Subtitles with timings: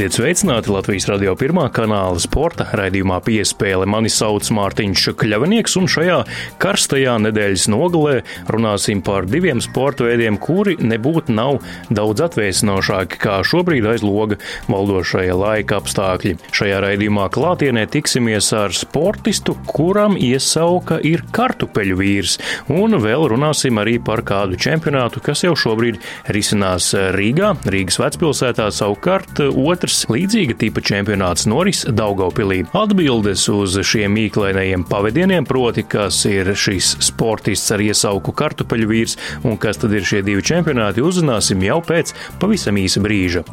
[0.00, 3.84] Esiet sveicināti Latvijas radio pirmā kanāla sporta raidījumā piespēle.
[3.84, 6.14] Mani sauc Mārtiņš Kļavinieks, un šajā
[6.62, 8.14] karstajā nedēļas nogalē
[8.48, 11.58] runāsim par diviem sporta veidiem, kuri nebūtu nav
[11.92, 14.38] daudz atvēsinošāki kā šobrīd aiz loga
[14.72, 16.32] valdošajā laika apstākļi.
[16.48, 22.38] Šajā raidījumā klātienē tiksimies ar sportistu, kuram iesauka ir kartupeļu vīrs,
[22.72, 26.00] un vēl runāsim arī par kādu čempionātu, kas jau šobrīd
[26.32, 26.88] risinās
[27.20, 32.62] Rīgā, Rīgas vecpilsētā savukārt otrs līdzīga tipa čempionāts noris Daugaupilī.
[32.76, 39.58] Atbildes uz šiem mīklainajiem pavadieniem, proti, kas ir šis sportists ar iesauku kartupeļu vīrs un
[39.60, 43.46] kas tad ir šie divi čempionāti, uzzināsim jau pēc pavisam īsa brīža.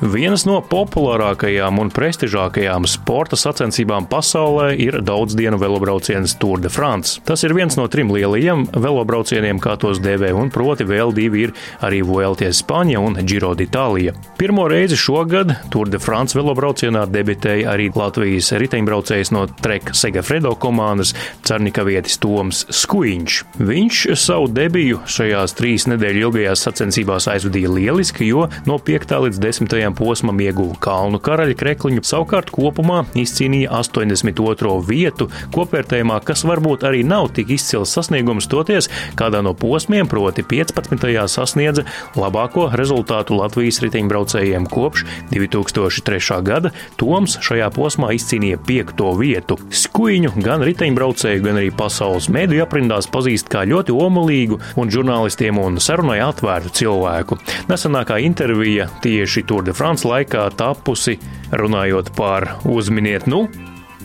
[0.00, 7.18] Vienas no populārākajām un prestižākajām sporta sacensībām pasaulē ir daudzdienu velobrauciens Tour de France.
[7.28, 11.52] Tas ir viens no trim lielajiem velobraucieniem, kā tos dēvē, un proti vēl divi ir
[11.84, 14.14] arī Vuelties Spāņa un Giro d'Itālija.
[14.40, 21.12] Pirmo reizi šogad Tour de France velobraucienā debitēja arī Latvijas riteņbraucējs no Treka Segafredo komandas
[21.44, 23.38] Cernikavietis Toms Skuiņš.
[23.60, 29.16] Viņš savu debiju šajās trīs nedēļu ilgajās sacensībās aizvadīja lieliski, jo no 5.
[29.28, 34.84] līdz 10 otrajam posmam ieguva Kalnu karaļa krekliņu, savukārt kopumā izcīnīja 82.
[34.86, 41.26] vietu kopvērtējumā, kas varbūt arī nav tik izcils sasniegums toties, kādā no posmiem, proti 15.
[41.28, 41.84] sasniedza
[42.16, 46.42] labāko rezultātu Latvijas riteņbraucējiem kopš 2003.
[46.42, 46.70] gada.
[46.96, 49.04] Toms šajā posmā izcīnīja 5.
[49.18, 49.58] vietu.
[49.70, 55.80] Skuiņu gan riteņbraucēju, gan arī pasaules mediju aprindās pazīst kā ļoti omulīgu un žurnālistiem un
[55.80, 57.40] sarunai atvērtu cilvēku.
[57.70, 61.14] Nesenākā intervija tieši Tour de France laikā tapusi
[61.56, 63.46] runājot par uzminiet, nu,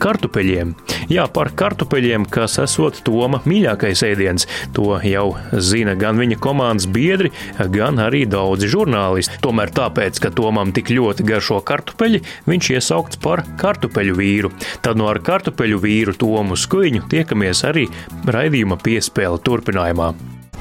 [0.00, 0.70] kartupeļiem.
[1.12, 4.46] Jā, par kartupeļiem, kas esot Toma mīļākais ēdiens.
[4.76, 7.32] To jau zina gan viņa komandas biedri,
[7.74, 9.36] gan arī daudzi žurnālisti.
[9.44, 14.54] Tomēr tāpēc, ka Tomam tik ļoti garšo kartupeļi, viņš iesaukts par kartupeļu vīru.
[14.80, 17.84] Tad no ar kartupeļu vīru Tomu Skuiņu tiekamies arī
[18.24, 20.14] raidījuma piespēle turpinājumā.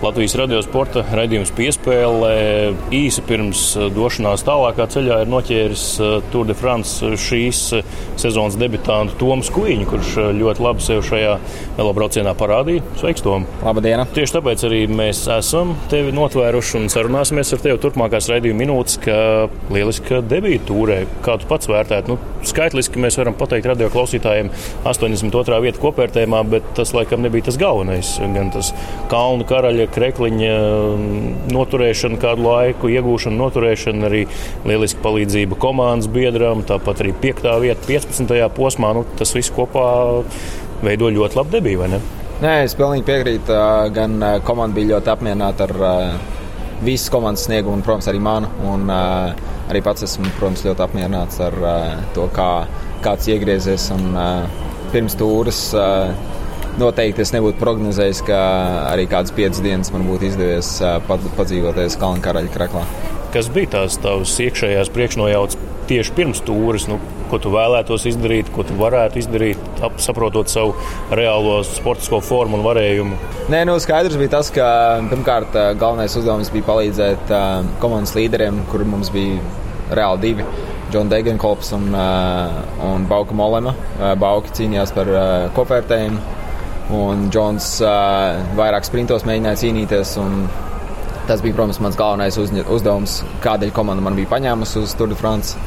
[0.06, 2.34] Latvijas radio sporta raidījums piespēlē
[2.94, 8.54] īsi pirms eh, došanās tālākā ceļā ir noķēris eh, Tour de France šīs eh, sezonas
[8.62, 11.32] debitantu Toms Kuiņu, kurš ļoti labi sev šajā
[11.80, 12.84] velobraucienā parādīja.
[13.00, 13.48] Sveiks, Tom!
[13.66, 14.04] Labdien!
[14.14, 19.18] Tieši tāpēc arī mēs esam tevi notvēruši un sarunāsimies ar tevi turpmākās raidījuma minūtes, ka
[19.74, 21.00] lieliska debīta tūrē.
[21.26, 22.14] Kā tu pats vērtētu?
[22.14, 24.54] Nu, skaitliski mēs varam pateikt radio klausītājiem
[24.86, 25.60] 82.
[25.66, 28.16] vieta kopvērtējumā, bet tas laikam nebija tas galvenais.
[28.38, 28.70] Gan tas
[29.10, 34.26] Kalnu karaļa krekliņa mm, noturēšana kādu laiku, iegūšana, noturēšana, arī
[34.68, 37.48] lieliska palīdzība komandas biedram, tāpat arī 5.
[37.64, 38.36] vieta 15.
[38.58, 38.92] posmā.
[38.98, 39.88] Nu, tas viss kopā
[40.86, 41.90] veido ļoti labu debiju?
[42.44, 43.56] Nē, es pilnīgi piekrītu.
[43.96, 45.76] Gan komanda bija ļoti apmierināta ar
[46.84, 48.52] visas komandas sniegumu, un, protams, arī manu.
[48.68, 51.56] Un, arī pats esmu, protams, ļoti apmierināts ar
[52.18, 52.50] to, kā
[53.06, 53.88] kāds iegriezies.
[53.96, 54.12] Un,
[54.92, 55.62] pirms tūres
[56.76, 58.38] Noteikti es nebūtu prognozējis, ka
[58.90, 60.74] arī kādas piecas dienas man būtu izdevies
[61.08, 62.84] padzīvoties Kalnu karaļa kreklā.
[63.32, 66.90] Kas bija tās tavas iekšējās priekšnojautas tieši pirms tūres?
[66.92, 67.00] Nu,
[67.32, 70.76] ko tu vēlētos izdarīt, ko tu varētu izdarīt, ap, saprotot savu
[71.16, 73.20] reālo sportisko formu un varējumu?
[73.54, 74.68] Nē, nu, skaidrs bija tas, ka
[75.12, 77.36] pirmkārt galvenais uzdevums bija palīdzēt
[77.84, 79.40] komandas līderiem, kur mums bija
[79.96, 80.48] reāli divi.
[80.92, 83.74] Džona Degenkolps un, uh, un Bauka Molema.
[83.98, 85.24] Uh, Bauka cīnījās par uh,
[85.58, 86.22] kopvērtējumu,
[86.94, 90.18] Un Džons uh, vairāk sprintos mēģināja cīnīties.
[91.26, 95.58] Tas bija, protams, mans galvenais uzdevums, kādēļ komanda man bija paņēmusi uz Tour de France.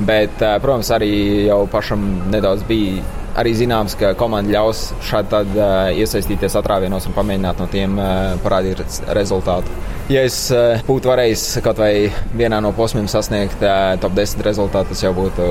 [0.00, 1.12] Bet, uh, protams, arī
[1.50, 3.02] jau pašam nedaudz bija
[3.36, 8.34] arī zināms, ka komanda ļaus šādi tad, uh, iesaistīties atrāvienos un pamēģināt no tiem uh,
[8.44, 8.80] parādīt
[9.16, 9.72] rezultātu.
[10.12, 14.92] Ja es uh, būtu varējis kaut vai vienā no posmiem sasniegt uh, top 10 rezultātu,
[14.92, 15.48] tas jau būtu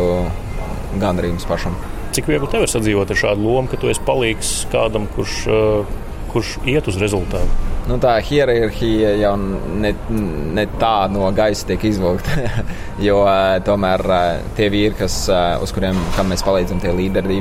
[1.02, 1.78] gandarījums pašam.
[2.12, 5.92] Cik viegli tev ir sadzīvot ar šādu lomu, ka tu esi palīgs kādam, kurš, uh,
[6.34, 7.68] kurš iet uz rezultātu?
[7.88, 9.94] Nu, tā hierarhija jau ne,
[10.58, 12.50] ne tā no gaisa tiek izvilkta.
[13.08, 15.16] jo uh, tomēr uh, tie vīri, kas,
[15.64, 17.40] uz kuriem mēs palīdzam, tie līderi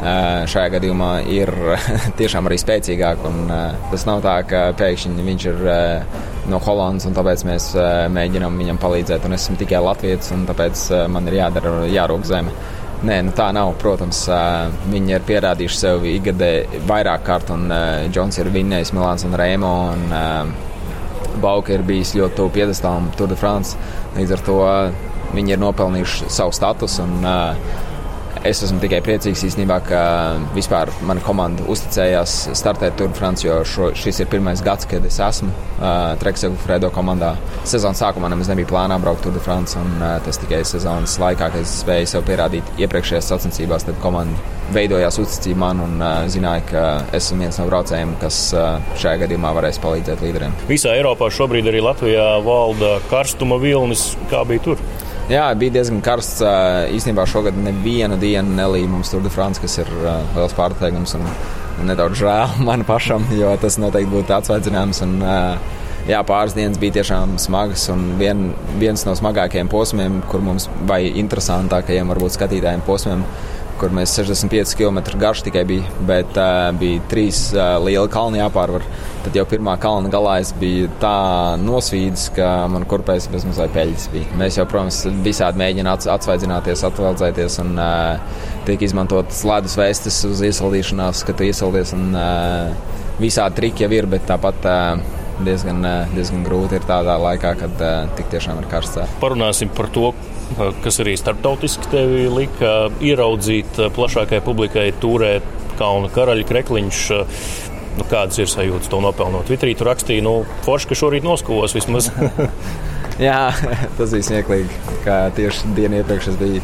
[0.00, 1.50] šajā gadījumā ir
[2.20, 3.24] tiešām arī spēcīgāki.
[3.28, 3.54] Un,
[3.92, 5.64] tas nav tā, ka pēkšņi viņš ir
[6.52, 7.70] no Holandas un tāpēc mēs
[8.12, 9.24] mēģinām viņam palīdzēt.
[9.28, 12.56] Un es esmu tikai Latvijas, un tāpēc man ir jādara, jārūk zeme.
[13.00, 13.72] Nē, nu tā nav.
[13.80, 14.26] Protams,
[14.92, 16.50] viņi ir pierādījuši sev ikgadē
[16.88, 17.70] vairāk kārt, un
[18.12, 19.76] Džons ir vinnējis Milāns un Rēmo.
[19.94, 20.58] Un,
[21.40, 23.78] Bauka ir bijis ļoti tuvu piedestālam Tour de France.
[24.16, 24.56] Līdz ar to
[25.32, 27.06] viņi ir nopelnījuši savu statusu.
[27.06, 27.88] Un, uh,
[28.40, 30.02] Es esmu tikai priecīgs īstenībā, ka
[30.54, 35.04] vispār mana komanda uzticējās startēt Tour de France, jo šo, šis ir pirmais gads, kad
[35.04, 37.34] es esmu uh, Treksegu Fredo komandā.
[37.68, 41.50] Sezonas sākumā nemaz nebija plānā braukt Tour de France, un uh, tas tikai sezonas laikā,
[41.52, 44.40] kad es spēju sev pierādīt iepriekšējās sacensībās, tad komanda
[44.72, 46.86] veidojās uzticība man un uh, zināja, ka
[47.20, 50.56] esmu viens no braucējiem, kas uh, šajā gadījumā varēs palīdzēt līderiem.
[50.70, 54.14] Visā Eiropā šobrīd arī Latvijā valda karstuma vilnis.
[54.32, 54.84] Kā bija tur?
[55.30, 56.40] Jā, bija diezgan karsts.
[56.90, 59.90] Īstenībā šogad nevienu dienu nelīja mums Tour de France, kas ir
[60.34, 61.28] liels pārsteigums un
[61.86, 65.04] nedaudz žēl man pašam, jo tas noteikti būtu atsvaicinājums.
[65.06, 65.14] Un,
[66.10, 68.48] jā, pāris dienas bija tiešām smagas un vien,
[68.82, 73.22] viens no smagākajiem posmiem, kur mums vai interesantākajiem varbūt skatītājiem posmiem
[73.80, 78.84] kur mēs 65 km garš tikai bija, bet uh, bija trīs uh, lieli kalni jāpārvar.
[79.24, 81.14] Tad jau pirmā kalna galā es biju tā
[81.60, 84.40] nosvīdis, ka man kurpēs bezmazliet peļķis bija.
[84.40, 90.44] Mēs jau, protams, visādi mēģinām ats atsvaidzināties, atveldzēties un uh, tiek izmantotas ledus vēstis uz
[90.50, 94.68] iesildīšanās, kad tu iesildies un uh, visādi triki jau ir, bet tāpat.
[94.68, 95.80] Uh, diezgan,
[96.12, 97.82] diezgan grūti ir tādā laikā, kad
[98.18, 99.14] tik tiešām ir karsts.
[99.22, 100.10] Parunāsim par to,
[100.84, 102.74] kas arī starptautiski tevi lika
[103.04, 105.46] ieraudzīt plašākai publikai, turēt
[105.80, 107.02] Kalnu karaļa krekliņš.
[107.96, 109.48] Nu, kādas ir sajūtas to nopelnot?
[109.48, 112.10] Twitterī tur rakstīja, nu, forši, ka šorīt noskavos vismaz.
[113.20, 113.50] Jā,
[113.98, 114.76] tas bija smieklīgi.
[115.36, 116.60] Tieši dienu iepriekš es biju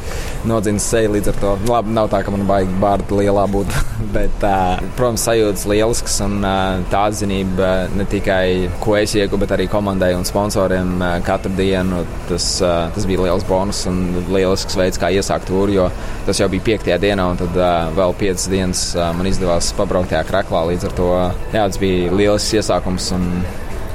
[0.48, 1.12] nodzīvis seju.
[1.16, 3.82] Līdz ar to nu, labi, nav tā, ka man baigi bārda lielā būtu.
[4.16, 9.52] Bet, uh, protams, sajūtas lielisks un uh, tā atzinība ne tikai ko es ieguvu, bet
[9.56, 12.04] arī komandai un sponsoriem uh, katru dienu.
[12.30, 14.00] Tas, uh, tas bija liels bonus un
[14.32, 15.90] lielisks veids, kā iesākt tūri, jo
[16.28, 20.14] tas jau bija piektajā dienā un tad uh, vēl piecas dienas uh, man izdevās pabraukt
[20.14, 20.64] tajā kreklā.
[20.70, 23.12] Līdz ar to jā, tas bija lielisks iesākums.
[23.16, 23.30] Un,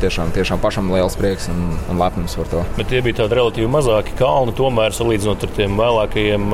[0.02, 1.62] tiešām, tiešām pašam liels prieks un,
[1.92, 2.64] un lepnums par to.
[2.78, 6.48] Bet tie bija tādi relatīvi mazāki kalni, tomēr salīdzinot ar tiem vēlākajiem,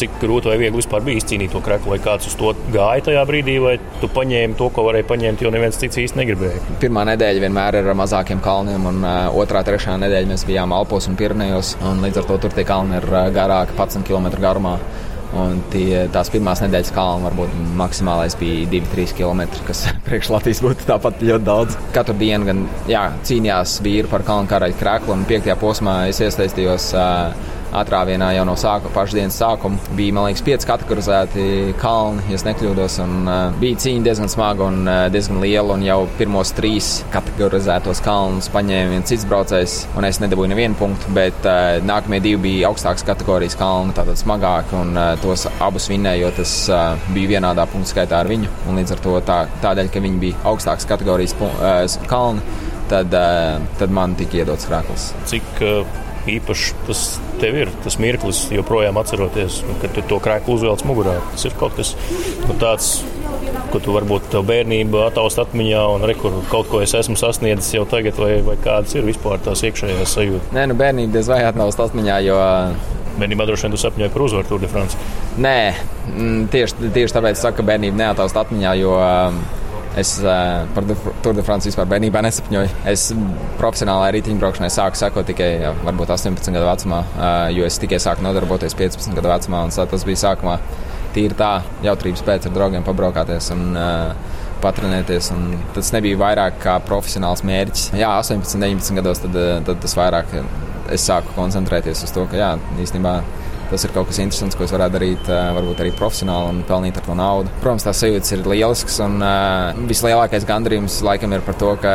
[0.00, 3.24] cik grūti vai viegli vispār bija izcīnīt to kreklu, vai kāds uz to gāja tajā
[3.28, 6.62] brīdī, vai tu paņēmi to, ko varēji paņemt, jo neviens cits īsti negribēja.
[6.82, 11.08] Pirmā nedēļa vienmēr ir ar mazākiem kalniem, un uh, otrā, trešā nedēļa mēs bijām Alpos
[11.10, 14.78] un Pirnejos, un līdz ar to tur tie kalni ir garāki 11 km garumā.
[15.38, 20.88] Un tie, tās pirmās nedēļas kalna varbūt maksimālais bija 2-3 km, kas priekš Latvijas būtu
[20.88, 21.78] tāpat ļoti daudz.
[21.94, 26.90] Katru dienu gan jā, cīnījās vīri par kalnu karaļa krēklu, un piektajā posmā es iesaistījos.
[26.98, 29.78] Uh, atrāvienā jau no sākuma, pašas dienas sākuma.
[29.96, 31.44] Bija, man liekas, pieci kategorizēti
[31.80, 32.98] kalni, ja nekļūdos.
[33.04, 35.76] Un, uh, bija cīņa diezgan smaga un uh, diezgan liela.
[35.76, 41.14] Un jau pirmos trīs kategorizētos kalnus paņēma viens cits braucējs, un es nedabūju nevienu punktu.
[41.16, 44.76] Bet uh, nākamie divi bija augstākas kategorijas kalni, tātad smagāki.
[44.80, 48.50] Un uh, tos abus vinnēju, jo tas uh, bija vienādā punktu skaitā ar viņu.
[48.70, 52.44] Un līdz ar to tā, tādēļ, ka viņi bija augstākas kategorijas uh, kalni,
[52.90, 55.12] tad, uh, tad man tika iedots krāklis.
[55.30, 57.04] Cik uh īpašs tas
[57.40, 57.72] tev ir.
[57.84, 61.16] Tas mirklis, joprojām atceroties, kad tu to krēklu uzvelc mugurā.
[61.32, 61.94] Tas ir kaut kas
[62.46, 63.00] nu, tāds.
[63.70, 67.76] Ko tu varbūt tev bērnība attaust atmiņā, un re, kur kaut ko es esmu sasniedzis
[67.76, 70.50] jau tagad, vai, vai kādas ir vispār tās iekšējās sajūtas?
[70.56, 72.40] Nē, nu bērnība diez vai attaust atmiņā, jo
[73.20, 74.98] Bērnībā droši vien tu sapņoji par uzvaru Tour de France.
[75.42, 75.56] Nē,
[76.08, 78.94] mm, tieši, tieši tāpēc es saku, ka bērnība neataust atmiņā, jo
[79.98, 80.84] Es uh, par
[81.24, 82.68] Tour de France vispār bērnībā nesapņoju.
[82.90, 83.08] Es
[83.58, 88.22] profesionālajai riteņbraukšanai sāku sekot tikai jā, varbūt 18 gadu vecumā, uh, jo es tikai sāku
[88.26, 89.64] nodarboties 15 gadu vecumā.
[89.90, 90.60] Tas bija sākumā
[91.14, 93.50] tīri tā, jautrības pēc ar draugiem pabraukāties.
[93.56, 95.30] Un, uh, patrenēties.
[95.72, 97.90] Tas nebija vairāk kā profesionāls mērķis.
[97.96, 100.34] Jā, 18, 19 gados tad, tad tas vairāk
[100.92, 102.50] es sāku koncentrēties uz to, ka jā,
[102.82, 103.14] īstenībā
[103.70, 107.06] tas ir kaut kas interesants, ko es varētu darīt, varbūt arī profesionāli un pelnīt ar
[107.06, 107.52] to naudu.
[107.62, 111.92] Protams, tās sajūtas ir lielisks, un uh, vislielākais gandarījums laikam ir par to, ka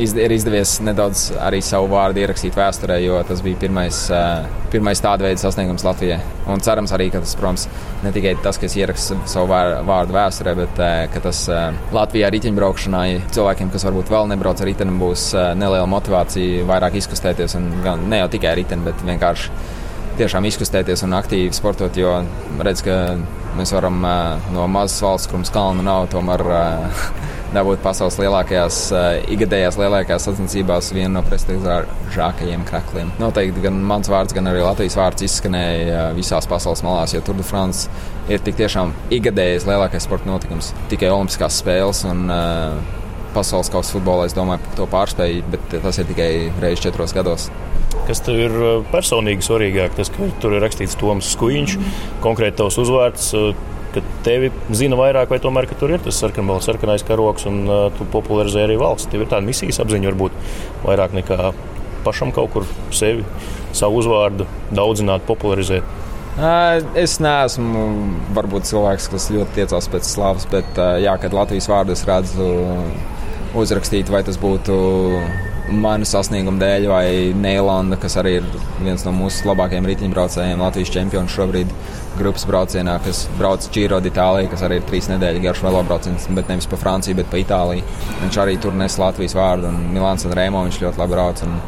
[0.00, 5.02] izd ir izdevies nedaudz arī savu vārdu ierakstīt vēsturē, jo tas bija pirmais, uh, pirmais
[5.04, 6.20] tāda veida sasniegums Latvijai.
[6.48, 7.66] Un cerams arī, ka tas, protams,
[8.04, 10.80] ne tikai tas, ka es ierakstu savu vārdu vēsturē, bet
[11.12, 11.42] ka tas
[11.92, 17.68] Latvijā riteņbraukšanai cilvēkiem, kas varbūt vēl nebrauc ar riteni, būs neliela motivācija vairāk izkustēties, un
[18.08, 19.52] ne jau tikai riteni, bet vienkārši
[20.18, 22.10] tiešām izkustēties un aktīvi sportot, jo
[22.64, 22.94] redz, ka
[23.58, 24.02] mēs varam
[24.54, 26.44] no mazas valsts, kur mums kalna nav, tomēr
[27.56, 28.80] dabūt pasaules lielākajās,
[29.34, 33.14] ikgadējās lielākajās sacensībās vienu no prestižākajiem krekliem.
[33.22, 37.46] Noteikti gan mans vārds, gan arī Latvijas vārds izskanēja visās pasaules malās, jo Tour de
[37.46, 37.88] France
[38.28, 40.74] ir tik tiešām ikgadējais lielākais sporta notikums.
[40.92, 42.28] Tikai Olimpiskās spēles un
[43.34, 46.30] pasaules kausa futbolā, es domāju, to pārspēju, bet tas ir tikai
[46.62, 47.48] reizes četros gados.
[48.06, 49.96] Kas tev ir uh, personīgi svarīgāk?
[49.98, 51.74] Tas, ka tur ir rakstīts Toms Skuiņš,
[52.24, 53.32] konkrēti tavs uzvārds.
[53.36, 53.50] Uh,
[53.94, 58.06] ka tevi zina vairāk, vai tomēr tur ir tas sarkanbalts, sarkanais karoks, un uh, tu
[58.12, 59.08] popularizē arī valsts.
[59.12, 60.36] Tev ir tāda misijas apziņa, varbūt
[60.84, 61.52] vairāk nekā
[62.04, 63.24] pašam kaut kur sevi,
[63.76, 65.96] savu uzvārdu daudzināt, popularizēt?
[66.38, 67.84] Es neesmu
[68.36, 72.46] varbūt cilvēks, kas ļoti tiecās pēc slavas, bet jā, kad Latvijas vārdu es redzu
[73.58, 74.76] uzrakstīt, vai tas būtu
[75.72, 77.06] manu sasniegumu dēļ, vai
[77.36, 78.46] Neilanda, kas arī ir
[78.80, 81.72] viens no mūsu labākajiem riteņbraucējiem, Latvijas čempions šobrīd
[82.18, 86.66] grupas braucienā, kas brauc Giro d'Itālija, kas arī ir trīs nedēļu garš velobrauciens, bet nevis
[86.70, 87.84] pa Franciju, bet pa Itāliju.
[88.24, 91.46] Viņš arī tur nes Latvijas vārdu, un Milāns un Rēmo viņš ļoti labi brauc.
[91.46, 91.60] Un,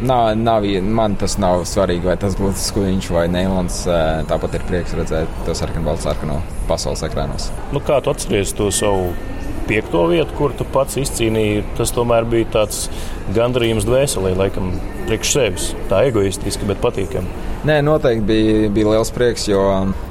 [0.00, 3.82] Nav, nav, man tas nav svarīgi, vai tas būtu skuļņš vai neilons.
[4.30, 6.38] Tāpat ir prieks redzēt to sarkanu balstu sarkanu
[6.70, 7.50] pasaules ekrānos.
[7.74, 9.10] Nu, kā tu atceries to savu
[9.70, 11.62] piekto vietu, kur tu pats izcīnīji?
[11.78, 12.88] Tas tomēr bija tāds
[13.36, 14.72] gandarījums dvēselē, laikam,
[15.06, 15.70] priekš sevis.
[15.90, 17.48] Tā egoistiski, bet patīkami.
[17.68, 19.60] Nē, noteikti bija, bija liels prieks, jo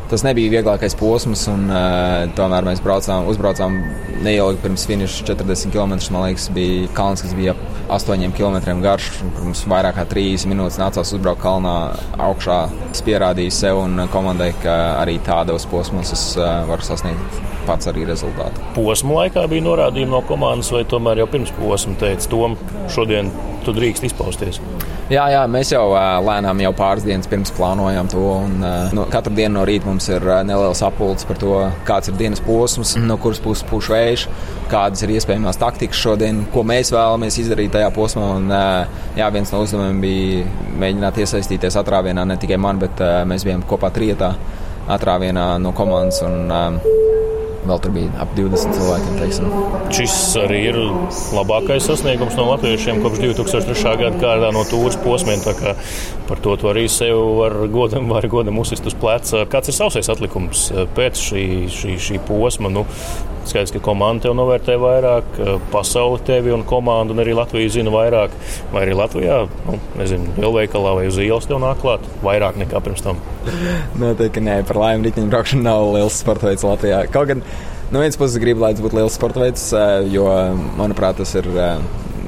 [0.10, 1.48] tas nebija vieglākais posms.
[1.52, 3.76] Un, uh, tomēr mēs braucām, uzbraucām
[4.24, 5.98] neilgi pirms finiša 40 km.
[6.14, 9.12] Man liekas, bija kalns, kas bija ap 8 km garš.
[9.42, 11.76] Mums vairāk kā 30 minūtes nācās uzbraukt kalnā
[12.30, 12.62] augšā.
[12.94, 18.08] Es pierādīju sev un komandai, ka arī tādos posmos es uh, varu sasniegt pats arī
[18.10, 18.66] rezultātu.
[18.76, 22.58] Posma laikā bija norādījumi no komandas, vai tomēr jau pirms posma teica, Tom,
[22.92, 23.32] šodien
[23.66, 24.60] tu drīkst izpausties?
[25.10, 25.88] Jā, jā, mēs jau
[26.22, 28.22] lēnām jau pāris dienas pirms plānojām to.
[28.46, 28.60] Un,
[28.94, 31.56] no, katru dienu no rīta mums ir neliels apelsīns par to,
[31.88, 34.28] kāds ir dienas posms, no kuras puses pūš vējš,
[34.70, 38.28] kādas ir iespējamās taktikas šodien, ko mēs vēlamies izdarīt tajā posmā.
[38.38, 38.54] Un,
[39.18, 40.46] jā, viens no uzdevumiem bija
[40.86, 44.36] mēģināt iesaistīties atrāvienā ne tikai man, bet mēs bijām kopā trietā
[44.94, 46.22] atrāvienā no komandas.
[46.30, 46.54] Un,
[47.68, 49.18] vēl tur bija ap 20 cilvēkiem.
[49.20, 49.50] Teiksim.
[49.96, 50.80] Šis arī ir
[51.36, 53.96] labākais sasniegums no latviešiem kopš 2003.
[54.04, 55.44] gada kārtā no tūres posmiem.
[56.30, 59.46] Par to arī sev var godam, var godam uzsist uz pleca.
[59.50, 62.72] Kāds ir savs atlikums pēc šī, šī, šī posma?
[62.74, 62.86] Nu,
[63.50, 65.40] Skaidrs, ka komanda tev novērtē vairāk,
[65.74, 68.36] pasaule tevi un komandu, un arī Latvija zina vairāk.
[68.74, 73.06] Vai arī Latvijā, nu, nezinu, lielveikalā vai uz ielas tev nāk klāt vairāk nekā pirms
[73.06, 73.20] tam?
[74.02, 77.04] Noteikti nē, par laimi riteņbraukšana nav liels sporta veids Latvijā.
[77.14, 77.44] Kaut gan
[77.90, 79.70] no vienas puses gribu, lai tas būtu liels sporta veids,
[80.14, 80.28] jo,
[80.80, 81.72] manuprāt, tas ir ne,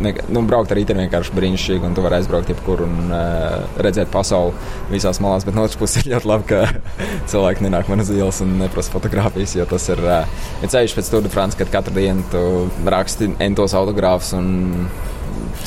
[0.04, 4.56] nu, braukt ar rītdienu vienkārši brīnišķīgi, un tu vari aizbraukt jebkur un uh, redzēt pasauli
[4.92, 5.46] visās malās.
[5.48, 6.62] Bet no otras puses ir ļoti labi, ka
[7.32, 11.26] cilvēki nenāk man uz ielas un neprasa fotogrāfijas, jo tas ir, uh, ceļš pēc Tour
[11.26, 12.44] de France, kad katru dienu tu
[12.92, 14.52] raksti entos autogrāfus un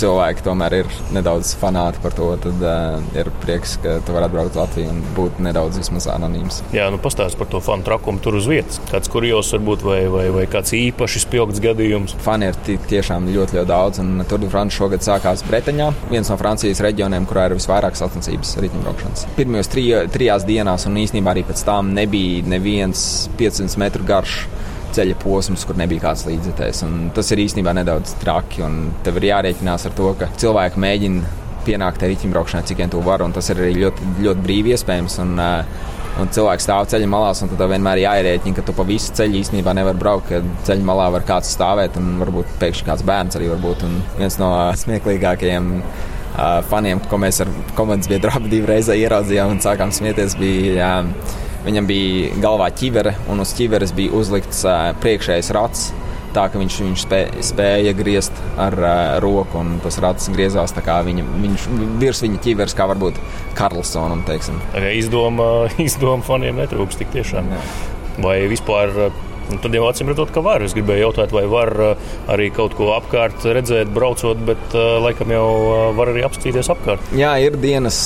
[0.01, 4.59] cilvēki tomēr ir nedaudz fanāti par to, tad uh, ir prieks, ka tu vari atbraukt
[4.59, 6.61] Latviju un būt nedaudz vismaz anonīms.
[6.75, 8.81] Jā, nu pastāst par to fanu trakumu tur uz vietas.
[8.91, 12.17] Kāds kurjos varbūt vai, vai, vai kāds īpaši spilgts gadījums?
[12.25, 12.59] Fani ir
[12.91, 17.49] tiešām ļoti, ļoti daudz, un de France šogad sākās Bretaņā, viens no Francijas reģioniem, kurā
[17.49, 19.29] ir visvairāk sacensības riteņbraukšanas.
[19.39, 19.73] Pirmajos
[20.15, 23.05] trijās dienās un īstenībā arī pēc tam nebija neviens
[23.39, 24.43] 500 metru garš
[24.95, 26.85] ceļa posms, kur nebija kāds līdzekļs.
[27.17, 28.65] Tas ir īstenībā nedaudz traki.
[29.07, 33.25] Tev ir jārēķinās ar to, ka cilvēki mēģina pienākt ar riteņbraukšanai, cik vien to var.
[33.35, 35.19] Tas ir arī ļoti, ļoti brīvi iespējams.
[35.25, 39.15] Un, uh, un cilvēks stāv ceļa malās, un tad vienmēr jārēķina, ka tu pa visu
[39.19, 43.39] ceļu īstenībā nevar braukt, ka ceļa malā var kāds stāvēt, un varbūt pēkšņi kāds bērns
[43.41, 43.87] arī var būt.
[43.89, 44.51] Un viens no
[44.85, 50.93] smieklīgākajiem uh, faniem, ko mēs ar komandas biedru abi divreiz ieraudzījām un sākām smieties, bija.
[51.01, 55.87] Uh, Viņam bija galvā ķivere, un uz ķiveres bija uzlikts uh, priekšējais rats.
[56.35, 61.27] Tā ka viņš, viņš spē, spēja griezt ar uh, roku, un tas rats griezās viņa,
[61.45, 61.69] viņš,
[62.03, 63.21] virs viņa ķiveres, kā varbūt
[63.57, 64.25] Karlsonam.
[64.99, 67.55] Izdoma, izdoma faniem netrūks tik tiešām.
[67.55, 67.63] Jā.
[68.25, 68.93] Vai vispār
[69.53, 70.65] Un tad jau acīm redzot, ka var.
[70.65, 75.33] Es gribēju jautāt, vai var uh, arī kaut ko apkārt redzēt, braucot, bet uh, laikam
[75.35, 77.13] jau uh, var arī apskatīties apkārt.
[77.19, 77.99] Jā, ir dienas,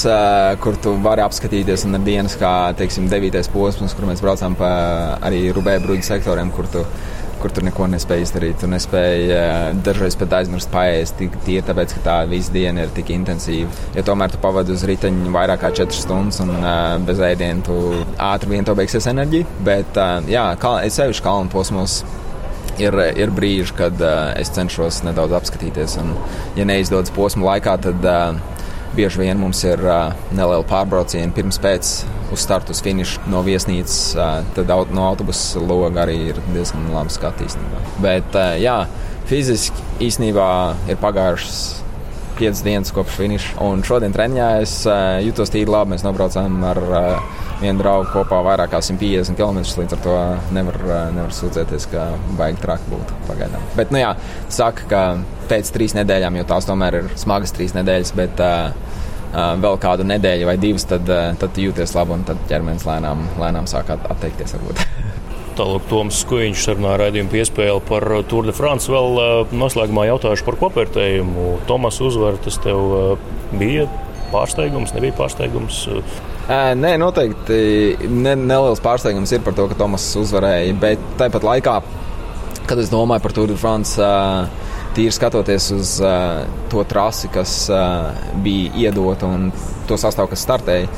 [0.62, 4.70] kur tu vari apskatīties, un ir dienas, kā teiksim, devītais posms, kur mēs braucām pa
[5.24, 6.84] arī Rubēja bruģu sektoriem, kur tu
[7.42, 8.60] kur tu neko nespēji izdarīt.
[8.62, 9.40] Tu nespēji
[9.86, 13.70] dažreiz pat aizmirst paēst, tie tāpēc, ka tā visa diena ir tik intensīva.
[13.96, 16.54] Ja tomēr tu pavadi uz riteņa vairāk kā 4 stundas un
[17.08, 17.78] bez ēdiena, tu
[18.30, 19.58] ātri vien to beigsies enerģija.
[19.66, 20.46] Bet, jā,
[20.86, 22.02] es sevišķi kalnu posmos
[22.82, 25.98] ir, ir brīži, kad uh, es cenšos nedaudz apskatīties.
[26.02, 26.14] Un,
[26.58, 28.38] ja neizdodas posma laikā, tad uh,
[28.96, 31.90] bieži vien mums ir uh, neliela pārbrauciena pirms pēc
[32.32, 33.98] uz startu, uz finišu no viesnīcas.
[34.16, 37.56] Uh, tad aut, no autobusa loga arī ir diezgan labi skatīt.
[38.04, 38.80] Bet uh, jā,
[39.30, 40.48] fiziski īstenībā
[40.88, 41.60] ir pagājušas.
[42.38, 43.54] Piecas dienas kopš finiša.
[43.66, 45.96] Un šodien treniņā es uh, jutos tīri labi.
[45.96, 49.60] Mēs nobraucām ar uh, vienu draugu kopā vairāk kā 150 km.
[49.82, 50.16] Līdz ar to
[50.54, 50.78] nevar,
[51.14, 53.64] nevar sūdzēties, ka baigi traki būtu pagaidām.
[53.78, 54.14] Bet, nu jā,
[54.52, 55.02] saka, ka
[55.50, 58.70] pēc trīs nedēļām, jo tās tomēr ir smagas trīs nedēļas, bet uh,
[59.32, 63.26] uh, vēl kādu nedēļu vai divas, tad, uh, tad jūties labi un tad ķermenis lēnām,
[63.40, 64.56] lēnām sāk atteikties.
[64.58, 64.84] Varbūt.
[65.58, 68.86] Tālāk Toms Skuiņš sarunā raidījumu piespēli par Tour de France.
[68.92, 71.48] Vēl noslēgumā jautāšu par kopvērtējumu.
[71.66, 73.18] Tomas uzvar, tas tev
[73.58, 73.88] bija
[74.32, 75.84] pārsteigums, nebija pārsteigums?
[76.48, 80.76] Nē, noteikti ne, neliels pārsteigums ir par to, ka Tomas uzvarēja.
[80.80, 81.74] Bet tāpat laikā,
[82.68, 84.10] kad es domāju par Tour de France,
[84.96, 85.94] tīri skatoties uz
[86.72, 87.52] to trasi, kas
[88.44, 89.50] bija iedota un
[89.88, 90.88] to sastāvu, kas startēja,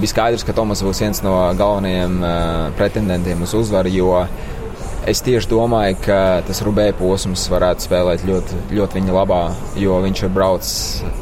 [0.00, 2.20] bija skaidrs, ka Tomas būs viens no galvenajiem
[2.78, 4.22] pretendentiem uz uzvaru.
[5.06, 9.38] Es tieši domāju, ka tas rubē posms varētu spēlēt ļoti, ļoti viņa labā,
[9.78, 10.72] jo viņš ir braucis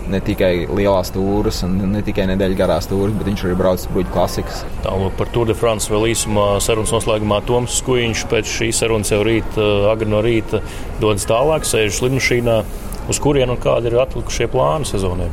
[0.09, 4.15] ne tikai lielās stūres un ne tikai nedēļas garās stūres, bet viņš arī braucis bruģu
[4.15, 4.65] klasikas.
[4.87, 9.21] Tālāk par Tour de France vēl īsumā sarunas noslēgumā Toms Skuiņš pēc šīs sarunas jau
[9.29, 9.61] rīt,
[9.93, 10.65] agri no rīta
[11.05, 12.63] dodas tālāk, sēž lidmašīnā,
[13.13, 15.29] uz kurien un kādi ir atlikušie plāni sezonai.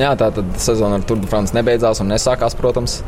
[0.00, 3.00] Jā, tā tad sezona ar Tour de France nebeidzās un nesākās, protams.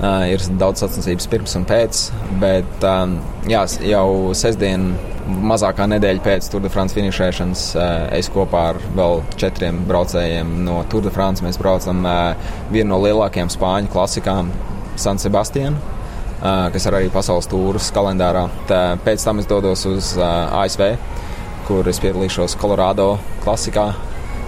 [0.00, 2.00] Uh, ir daudz sacensības pirms un pēc,
[2.40, 4.88] bet um, jā, jau sestdien,
[5.30, 7.84] mazākā nedēļa pēc Tour de France finišēšanas, uh,
[8.16, 13.02] es kopā ar vēl četriem braucējiem no Tour de France mēs braucam uh, vienu no
[13.04, 14.50] lielākajām spāņu klasikām,
[14.98, 15.78] San Sebastianu.
[16.40, 18.48] Uh, kas ir arī pasaules tūris kalendārā.
[18.66, 20.96] Tā, pēc tam es dodos uz uh, ASV,
[21.68, 23.12] kur es piedalīšos Colorado
[23.44, 23.92] klasikā,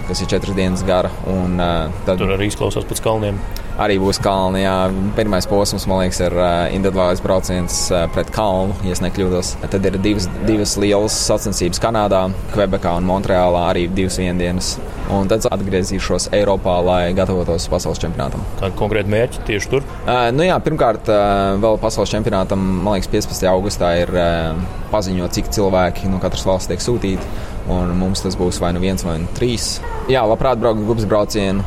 [0.07, 1.11] kas ir četras dienas gara.
[1.29, 2.21] Un, uh, tad...
[2.21, 3.41] Tur arī izklausās pēc kalniem
[3.81, 4.63] arī būs kalni.
[4.63, 4.75] Jā.
[5.17, 9.55] Pirmais posms, man liekas, ir uh, individuālais brauciens uh, pret kalnu, ja nekļūdos.
[9.65, 14.75] Tad ir divas, divas lielas sacensības Kanādā, Kvebekā un Montreālā, arī divas viendienas.
[15.13, 18.43] Un tad atgriezīšos Eiropā, lai gatavotos pasaules čempionātam.
[18.61, 19.87] Kāda konkrēta mērķa tieši tur?
[20.05, 23.49] Uh, nu jā, pirmkārt, uh, vēl pasaules čempionātam, man liekas, 15.
[23.51, 27.51] augustā ir uh, paziņot, cik cilvēki no katras valsts tiek sūtīti.
[27.71, 29.77] Un mums tas būs vai nu viens, vai nu trīs.
[30.11, 31.63] Jā, labprāt, braukt grupas braucienu,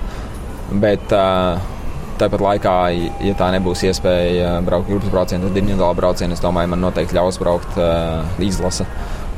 [0.83, 1.57] bet uh,
[2.17, 2.75] Tāpat laikā,
[3.29, 7.37] ja tā nebūs iespēja braukt grupas braucienu, tad individuāli braucienu, es domāju, man noteikti ļaus
[7.43, 8.87] braukt uh, izlase.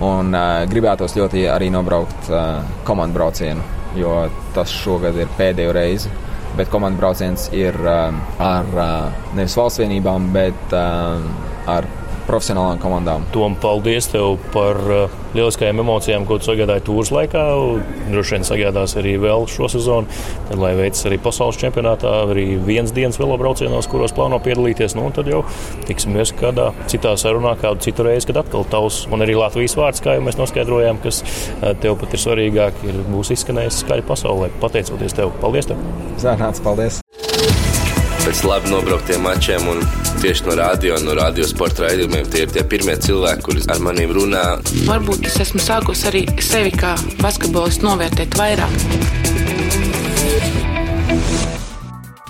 [0.07, 3.65] Un uh, gribētos ļoti arī nobraukt uh, komandu braucienu,
[3.99, 4.13] jo
[4.55, 6.13] tas šogad ir pēdējo reizi.
[6.55, 11.19] Bet komandu brauciens ir uh, ar uh, nevis valsts vienībām, bet uh,
[11.67, 11.91] ar
[12.29, 13.25] profesionālām komandām.
[13.33, 17.45] Tom, paldies tev par uh, lieliskajām emocijām, ko tu sagādāji tūras laikā.
[18.13, 22.93] Droši vien sagādās arī vēl šo sezonu, tad, lai veicas arī pasaules čempionātā, arī viens
[22.95, 24.97] dienas velobraucienos, kuros plāno piedalīties.
[24.99, 25.43] Nu, tad jau
[25.89, 30.19] tiksimies kādā citā sarunā, kādu citu reizi, kad atkal tavs un arī Latvijas vārds, kā
[30.19, 34.53] jau mēs noskaidrojām, kas uh, tev pat ir svarīgāk, ir būs izskanējis skaļi pasaulē.
[34.63, 35.69] Pateicoties tev, paldies!
[35.69, 35.81] Tev.
[36.21, 37.03] Zēnāts, paldies!
[38.25, 39.85] Pēc labi nobrauktiem mačiem un
[40.23, 42.27] tieši no radio, no radio sporta raidījumiem.
[42.33, 44.45] Tie ir tie pirmie cilvēki, kurus ar maniem runā.
[44.89, 49.08] Varbūt es esmu sākusi arī sevi kā basketbolistu novērtēt vairāk.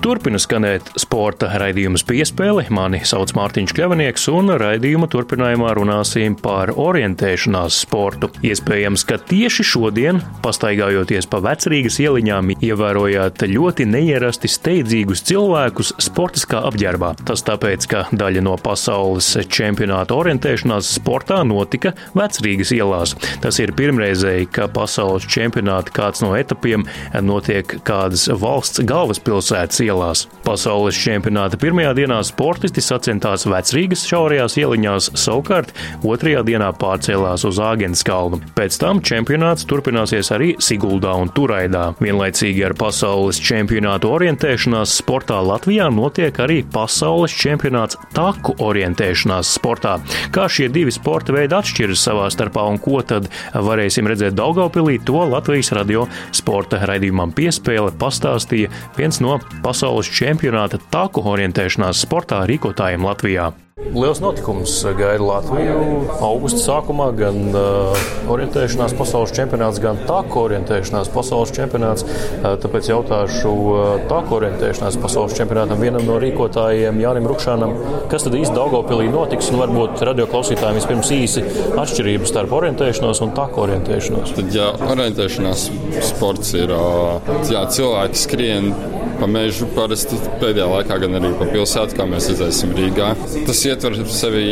[0.08, 2.62] Turpina skanēt sporta raidījums piespēle.
[2.72, 8.30] Mani sauc Mārtiņš Kļavinieks, un raidījuma turpinājumā runāsim par orientēšanās sportu.
[8.48, 17.12] Iespējams, ka tieši šodien, pastaigājoties pa vecrīgas ieliņām, ievērojāt ļoti neierasti steidzīgus cilvēkus sportiskā apģērbā.
[17.28, 23.12] Tas tāpēc, ka daļa no pasaules čempionāta orientēšanās sportā notika vecrīgas ielās.
[23.44, 26.88] Tas ir pirmreizēji, ka pasaules čempionāta kāds no etapiem
[27.28, 30.26] notiek kādas valsts galvaspilsētas ielās.
[30.46, 35.74] Pasaules čempionāta pirmajā dienā sportisti sacentās vecrīgas šaurajās ieliņās, savukārt
[36.06, 38.40] otrajā dienā pārcēlās uz Āgens kalnu.
[38.56, 41.94] Pēc tam čempionāts turpināsies arī Siguldā un Turaidā.
[42.00, 49.98] Vienlaicīgi ar pasaules čempionātu orientēšanās sportā Latvijā notiek arī pasaules čempionāts taku orientēšanās sportā.
[50.34, 55.24] Kā šie divi sporta veidi atšķiras savā starpā un ko tad varēsim redzēt Daugavpilī, to
[55.28, 63.04] Latvijas radio sporta raidījumam piespēle pastāstīja viens no pasaules pasaules čempionāta taku orientēšanās sportā rīkotājiem
[63.06, 63.52] Latvijā.
[63.78, 65.82] Liels notikums gaida Latviju
[66.18, 72.02] augusta sākumā, gan uh, orientēšanās pasaules čempionāts, gan tāku orientēšanās pasaules čempionāts.
[72.02, 77.76] Uh, tāpēc jautāšu uh, tāku orientēšanās pasaules čempionātam vienam no rīkotājiem, Jānim Rukšanam,
[78.10, 81.46] kas tad īsti Daugopilī notiks, un varbūt radioklausītājiem vispirms īsi
[81.78, 84.34] atšķirības starp orientēšanos un tāku orientēšanos.
[84.40, 85.68] Tad, jā, orientēšanās
[86.10, 88.72] sports ir, uh, jā, cilvēki skrien
[89.18, 93.10] pa mežu parasti pēdējā laikā, gan arī pa pilsētu, kā mēs redzēsim Rīgā.
[93.48, 94.48] Tas ietver sevi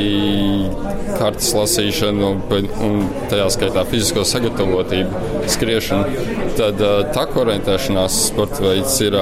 [1.16, 2.32] kartes lasīšanu
[2.86, 2.98] un
[3.30, 6.26] tajā skaitā fizisko sagatavotību, skriešanu.
[6.56, 6.80] Tad
[7.12, 9.16] tā orientēšanās sporta veids ir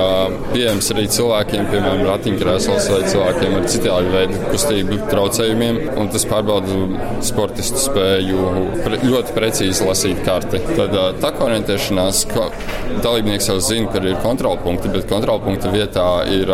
[0.52, 5.80] pieejams arī cilvēkiem, piemēram, ratiņkrēsls vai cilvēkiem ar citādi veidu kustību traucējumiem.
[6.14, 6.76] Tas pārbauda
[7.26, 8.44] sportistu spēju
[8.84, 10.62] pre, ļoti precīzi lasīt karti.
[10.76, 12.22] Tad tā orientēšanās
[13.04, 16.52] dalībnieks jau zina, ka ir kontrolpunkti, bet kontrolpunkti vietā ir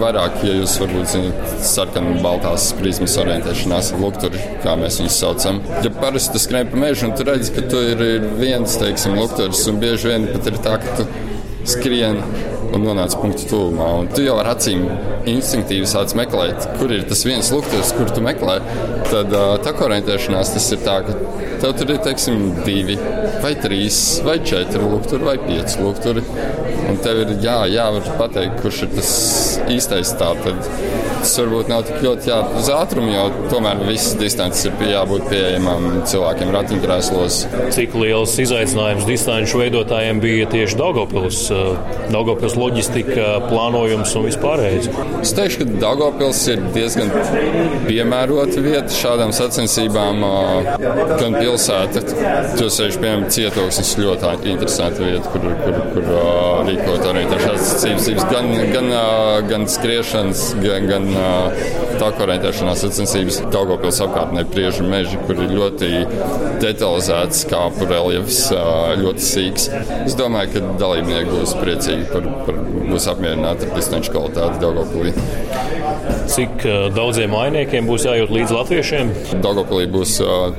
[0.00, 5.60] vairāk, ja jūs varbūt zinat, sarkanas, baltās prizmas orientēšanās, lukturi, kā mēs viņus saucam.
[5.84, 9.80] Ja parasti skrien pa mežu un tu redzi, ka tu ir viens, teiksim, lukturis, un
[9.82, 11.08] bieži vien pat ir tā, ka tu
[11.68, 12.20] skrien
[12.74, 13.88] un nonāc punktu tuvumā.
[14.00, 14.84] Un tu jau ar acīm
[15.30, 18.58] instinktīvi sāc meklēt, kur ir tas viens lukturis, kur tu meklē.
[19.10, 19.34] Tad
[19.64, 21.16] tā orientēšanās tas ir tā, ka
[21.62, 22.98] tev tur ir teiksim, divi,
[23.44, 26.24] vai trīs, vai četri lukturi, vai pieci lukturi.
[26.84, 29.12] Un tev ir jā, jāvar pateikt, kurš ir tas
[29.72, 30.68] īstais tāds.
[31.24, 36.02] Tas varbūt nav tik ļoti jā, uz ātrumu, jo tomēr visas distances ir jābūt pieejamām
[36.10, 37.38] cilvēkiem ratiņkrēslos.
[37.72, 41.46] Cik liels izaicinājums distanču veidotājiem bija tieši Daugopils,
[42.12, 44.90] Daugopils loģistika, plānojums un vispārējais?
[45.22, 47.12] Es teikšu, ka Daugopils ir diezgan
[47.86, 50.24] piemērota vieta šādām sacensībām.
[51.14, 52.02] Gan pilsēta,
[52.58, 56.08] jo sevišķi, piemēram, cietoksnis ļoti interesanta vieta, kur, kur, kur
[56.68, 58.90] rīkot orientēšanās sacensības, gan, gan,
[59.50, 61.08] gan skriešanas, gan, gan
[62.00, 65.90] tā orientēšanās sacensības Daugopils apkārtnē priežu meži, kur ir ļoti
[66.62, 68.40] detalizēts kāpu reljefs,
[69.00, 69.68] ļoti sīks.
[70.04, 72.53] Es domāju, ka dalībnieki būs priecīgi par, par
[72.90, 75.14] būs apmierināti ar distanču kvalitāti Daugopilī.
[76.30, 79.12] Cik daudziem mainiekiem būs jājūt līdz latviešiem?
[79.44, 80.54] Daugopilī būs uh,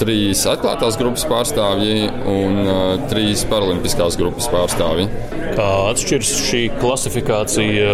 [0.00, 2.78] trīs atklātās grupas pārstāvji un uh,
[3.10, 5.08] trīs paralimpiskās grupas pārstāvji.
[5.56, 7.92] Kā atšķiras šī klasifikācija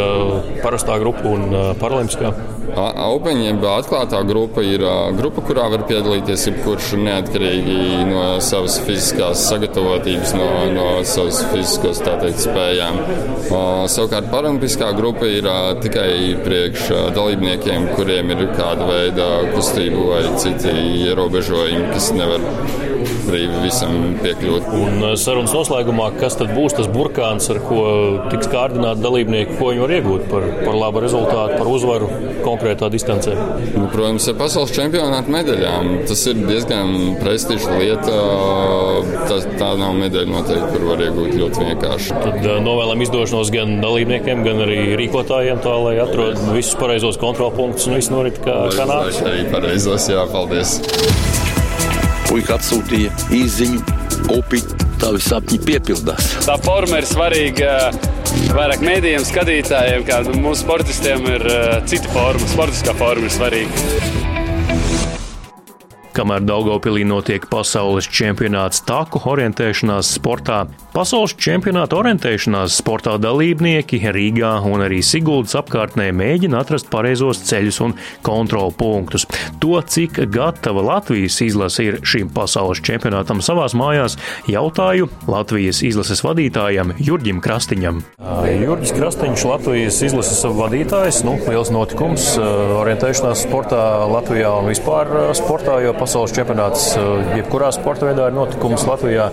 [0.62, 2.34] parastā grupa un uh, paralimpiskā?
[2.76, 4.82] Open, jeb atklātā grupa ir
[5.18, 12.42] grupa, kurā var piedalīties jebkurš neatkarīgi no savas fiziskās sagatavotības, no, no savas fiziskās teikt,
[12.44, 13.00] spējām.
[13.88, 15.48] Savukārt paralimpiskā grupa ir
[15.84, 16.10] tikai
[16.44, 20.74] priekš dalībniekiem, kuriem ir kāda veida kustība vai citi
[21.08, 22.87] ierobežojumi, kas nevar
[23.26, 24.68] brīvi visam piekļūt.
[24.78, 27.82] Un sarunas noslēgumā, kas tad būs tas burkāns, ar ko
[28.32, 32.10] tiks kārdināti dalībnieki, ko viņi var iegūt par, par labu rezultātu, par uzvaru
[32.44, 33.34] konkrētā distancē?
[33.74, 35.92] Nu, protams, ar pasaules čempionāta medaļām.
[36.08, 38.18] Tas ir diezgan prestižs lieta.
[39.28, 42.20] Tā, tā nav medaļa noteikti, kur var iegūt ļoti vienkārši.
[42.24, 47.98] Tad novēlam izdošanos gan dalībniekiem, gan arī rīkotājiem, tā lai atrod visus pareizos kontrolpunktus un
[47.98, 49.22] viss norit kā, kā nāks.
[49.28, 50.78] Arī pareizos, jā, paldies!
[52.28, 53.80] Puika atsūtīja īziņu,
[54.36, 54.60] upi,
[55.00, 56.34] tavi sapņi piepildās.
[56.44, 57.74] Tā forma ir svarīga
[58.52, 61.48] vairāk mēdījiem, skatītājiem, kā mūsu sportistiem ir
[61.88, 64.27] cita forma, sportiskā forma ir svarīga.
[66.18, 74.82] Kamēr Daugopilī notiek pasaules čempionāts taku orientēšanās sportā, pasaules čempionāta orientēšanās sportā dalībnieki Rīgā un
[74.82, 77.94] arī Siguldas apkārtnē mēģina atrast pareizos ceļus un
[78.26, 79.28] kontrolu punktus.
[79.62, 84.18] To, cik gatava Latvijas izlase ir šim pasaules čempionātam savās mājās,
[84.50, 88.02] jautāju Latvijas izlases vadītājam Jurģim Krastiņam.
[88.58, 95.94] Jurģis Krastiņš, Latvijas izlases vadītājs, nu, liels notikums orientēšanās sportā Latvijā un vispār sportā, jo
[95.94, 96.90] pasaules čempionāts
[97.36, 99.28] jebkurā sporta veidā ir notikums Latvijā.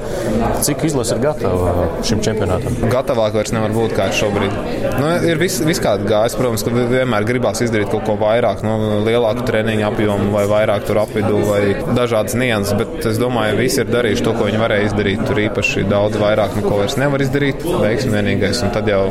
[0.65, 2.77] Cik izlase ir gatava šim čempionātam?
[2.91, 4.55] Gatavāk vairs nevar būt kā šobrīd.
[4.99, 8.75] Nu, ir vis, vis kāda gājis, protams, ka vienmēr gribās izdarīt kaut ko vairāk, no
[8.81, 11.61] nu, lielāku treniņu apjomu vai vairāk tur apvidū vai
[11.97, 15.25] dažādas nianses, bet es domāju, visi ir darījuši to, ko viņi varēja izdarīt.
[15.27, 17.65] Tur īpaši daudz vairāk neko vairs nevar izdarīt.
[17.65, 19.03] Veiksmi vienīgais, un tad jau,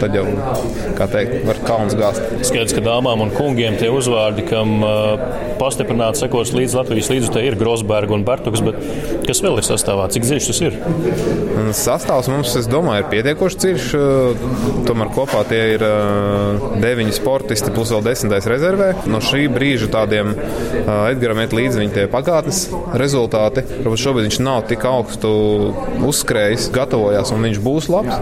[0.00, 0.26] tad jau
[0.98, 2.22] kā teikt, var kalns gāzt.
[2.46, 5.20] Skaidrs, ka dāmām un kungiem tie uzvārdi, kam uh,
[5.60, 8.76] pastiprināti sekos līdz Latvijas Latvijas līdzutē ir Grosberga un Bartuks, bet
[9.28, 10.06] kas vēl ir sastāvā?
[10.14, 10.76] Cik dziļš tas ir?
[11.76, 13.88] Sastāvs mums, es domāju, ir pietiekoši dziļš.
[14.88, 15.84] Tomēr kopā tie ir
[16.80, 18.88] deviņi sportisti plus vēl desmitais rezervē.
[19.12, 20.32] No šī brīža tādiem
[20.86, 22.62] Edgaram iet līdzi viņa pagātnes
[22.96, 23.66] rezultāti.
[23.82, 25.34] Varbūt šobrīd viņš nav tik augstu
[26.06, 28.16] uzskrējis, gatavojās un viņš būs labs.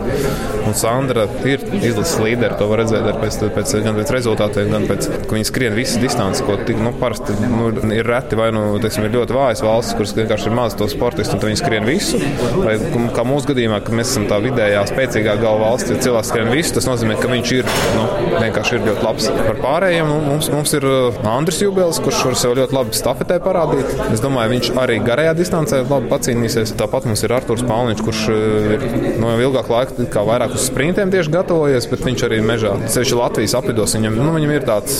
[0.64, 5.10] Un Sandra ir izlases līderi, to var redzēt pēc, pēc, gan pēc rezultātiem, gan pēc,
[5.28, 9.06] ka viņi skrien visas distances, ko tik, nu, parasti nu, ir reti vai nu teiksim,
[9.06, 12.20] ir ļoti vājas valstis, kuras vienkārši ir maz to sportistu, un viņi skrien visu.
[12.56, 12.76] Vai
[13.14, 16.74] kā mūsu gadījumā, ka mēs esam tā vidējā, spēcīgā galva valsts, ja cilvēks skrien visu,
[16.76, 18.06] tas nozīmē, ka viņš ir nu,
[18.40, 19.28] vienkārši ir ļoti labs.
[19.38, 23.94] Par pārējiem mums, mums ir uh, Andris Jubels, kurš var sev ļoti labi stafetē parādīt.
[24.10, 26.74] Es domāju, viņš arī garajā distancē labi pacīnīsies.
[26.80, 28.86] Tāpat mums ir Arturs Palniņš, kurš uh, ir
[29.20, 32.74] no nu, ilgāka laika kā vairāk uz sprintiem tieši gatavojies, bet viņš arī mežā.
[32.92, 34.98] Sevišķi Latvijas apvidos viņam, nu, viņam ir tāds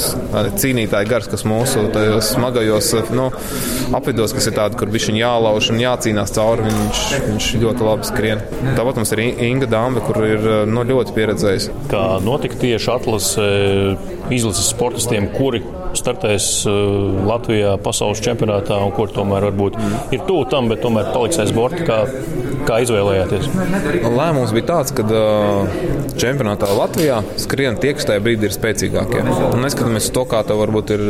[0.61, 1.87] cīnītāji gars, kas mūsu
[2.25, 3.29] smagajos nu,
[3.95, 6.67] apvidos, kas ir tādi, kur viņš ir jālauž un jācīnās cauri.
[6.69, 8.45] Viņš, viņš ļoti labi skrien.
[8.79, 11.75] Tāpat mums ir Inga Dāmba, kur ir no, ļoti pieredzējusi.
[11.93, 13.49] Kā notika tieši atlase
[14.33, 15.63] izlases sportistiem, kuri
[15.95, 16.65] startēs
[17.29, 19.79] Latvijā pasaules čempionātā un kur tomēr varbūt
[20.15, 21.85] ir tuvu tam, bet tomēr paliks aiz borta.
[21.85, 21.99] Kā,
[22.67, 23.49] kā izvēlējāties?
[24.09, 25.07] Lēmums bija tāds, ka
[26.21, 29.23] čempionātā Latvijā skrien tie, kas tajā brīdī ir spēcīgākie.
[29.51, 31.07] Un neskatoties to, kā tev varbūt ir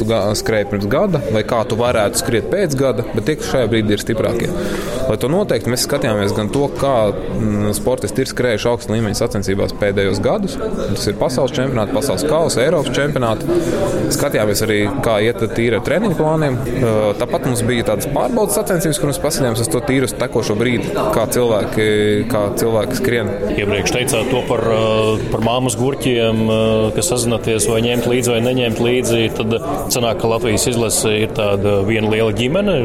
[0.00, 0.08] tu
[0.40, 3.96] skrēji pirms gada, vai kā tu varētu skriet pēc gada, bet tie, kas šajā brīdī
[3.96, 4.52] ir stiprākie.
[5.10, 7.10] Lai to noteikti mēs skatījāmies gan to, kā
[7.74, 10.54] sportisti ir skrējuši augstu līmeņa sacensībās pēdējos gadus.
[10.60, 13.48] Tas ir pasaules čempionāts, pasaules kausa, Eiropas čempionāts.
[14.14, 16.58] Skatījāmies arī, kā iet tīri ar treniņu plāniem.
[17.18, 21.26] Tāpat mums bija tādas pārbaudas sacensības, kur mēs paskatījāmies uz to tīru tekošo brīdi, kā
[21.34, 21.88] cilvēki,
[22.30, 23.32] kā cilvēki skrien.
[23.56, 24.62] Iepriekš teicāt to par,
[25.34, 26.44] par māmas gurķiem,
[26.94, 29.26] kas sazināties vai ņemt līdzi vai neņemt līdzi.
[29.40, 29.58] Tad
[29.90, 32.78] sanāk, ka Latvijas izlase ir tāda viena liela ģimene.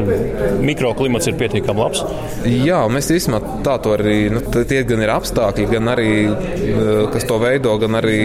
[0.66, 2.02] Mikroklimats ir pietiekami labs.
[2.46, 6.10] Jā, mēs īstenībā tā to arī, nu, tie gan ir apstākļi, gan arī,
[7.14, 8.18] kas to veido, gan arī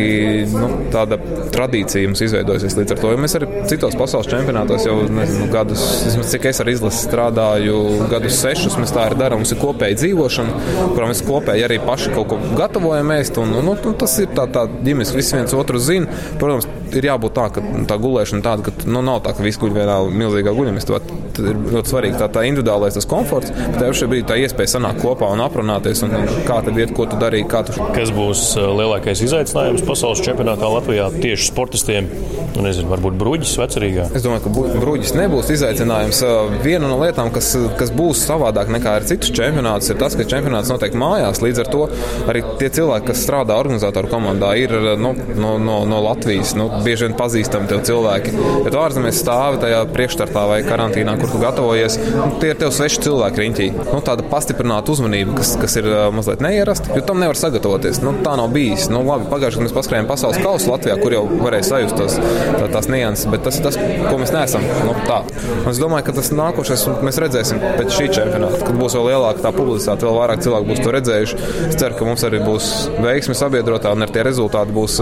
[0.51, 1.17] nu, tāda
[1.53, 3.13] tradīcija mums izveidojusies līdz ar to.
[3.13, 5.85] Ja mēs arī citos pasaules čempionātos jau nezinu, gadus,
[6.33, 7.79] cik es ar izlasi strādāju,
[8.11, 9.41] gadus sešus, mēs tā arī darām.
[9.41, 10.59] Mums ir kopēja dzīvošana,
[10.93, 13.41] kurā mēs kopēji arī paši kaut ko gatavojam ēst.
[13.41, 16.21] Un, un, tas ir tā, tā ģimenes, visi viens otru zina.
[16.41, 19.75] Protams, ir jābūt tā, ka tā gulēšana tāda, ka nu, nav tā, ka visi guļ
[19.79, 21.01] vienā milzīgā guļamistā.
[21.41, 25.41] Ir ļoti svarīgi tā, tā individuālais komforts, tev šeit bija tā iespēja sanākt kopā un
[25.43, 26.15] aprunāties, un,
[26.47, 27.47] kā tad iet, ko tu darīji.
[27.51, 27.87] Tu...
[27.95, 32.09] Kas būs lielākais izaicinājums pasaules čempionātā Latvijā tieši sportistiem?
[32.51, 34.09] Nu, nezinu, varbūt brūģis vecerīgā.
[34.17, 36.19] Es domāju, ka brūģis nebūs izaicinājums.
[36.65, 40.71] Viena no lietām, kas, kas būs savādāk nekā ar citus čempionātus, ir tas, ka čempionāts
[40.71, 41.39] notiek mājās.
[41.43, 41.85] Līdz ar to
[42.31, 46.51] arī tie cilvēki, kas strādā organizatoru komandā, ir nu, no, no, no Latvijas.
[46.59, 48.35] Nu, bieži vien pazīstami tev cilvēki.
[48.67, 53.05] Bet ārzemēs stāvi tajā priekšstartā vai karantīnā, kur tu gatavojies, nu, tie ir tev sveši
[53.07, 53.91] cilvēki riņķī.
[53.91, 58.01] Nu, tāda pastiprināta uzmanība, kas, kas ir mazliet neierasta, jo tam nevar sagatavoties.
[58.03, 58.87] Nu, tā nav bijis.
[58.91, 62.69] Nu, labi, pagājušajā gadā mēs paskrējām pasaules kausu Latvijā, kur jau varēja sajust tos, tā,
[62.71, 64.65] tās nianses, bet tas ir tas, ko mēs neesam.
[64.87, 65.21] Nu, tā.
[65.61, 69.45] Un es domāju, ka tas nākošais mēs redzēsim pēc šī čempionāta, kad būs vēl lielāka
[69.45, 71.39] tā publicitāte, vēl vairāk cilvēku būs to redzējuši.
[71.69, 72.69] Es ceru, ka mums arī būs
[73.01, 74.97] veiksmi sabiedrotā un ar tie rezultāti būs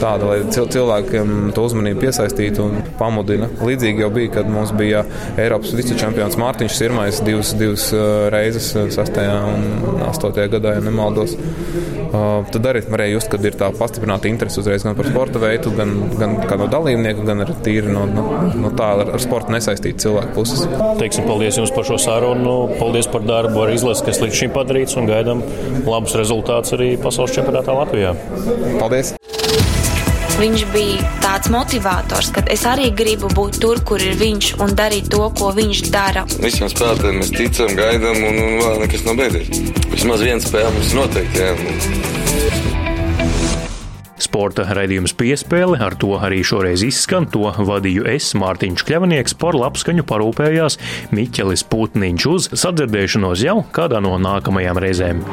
[0.00, 3.50] tādi, lai cilvēkiem to uzmanību piesaistītu un pamudina.
[3.60, 5.04] Līdzīgi jau bija, kad mums bija
[5.40, 7.90] Eiropas vicečempions Mārtiņš Sirmais divas, divas
[8.32, 9.20] reizes, 6.
[9.46, 10.46] un 8.
[10.52, 11.36] gadā, ja nemaldos.
[12.10, 15.70] Uh, tad arī varēja just, kad ir tā pastiprināta interese uzreiz gan par sporta veidu,
[15.78, 18.24] gan, gan no dalībnieku, gan arī tīri no, no,
[18.58, 20.66] no tā ar, ar sportu nesaistītu cilvēku puses.
[20.98, 24.98] Teiksim, paldies jums par šo sarunu, paldies par darbu ar izlasi, kas līdz šim padarīts
[24.98, 25.46] un gaidām
[25.86, 28.16] labus rezultātus arī pasaules čempionātā Latvijā.
[28.82, 29.19] Paldies!
[30.38, 35.10] Viņš bija tāds motivators, ka es arī gribu būt tur, kur ir viņš un darīt
[35.12, 36.22] to, ko viņš dara.
[36.38, 39.50] Visiem spēlētājiem mēs ticam, gaidām, un, un vēl nekas nav beidzies.
[39.90, 41.42] Vismaz viena spēle mums noteikti.
[41.42, 41.52] Jā.
[44.20, 47.26] Sporta raidījums piespēle ar to arī šoreiz izskan.
[47.34, 50.78] To vadīju es, Mārtiņš Kļavnieks, par labskaņu parūpējās
[51.16, 55.24] Miķelis Putniņš uz sadzirdēšanos jau kādā no nākamajām reizēm.